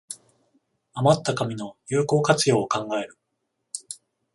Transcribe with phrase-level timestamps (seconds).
[0.95, 3.19] あまった紙の有効活用を考える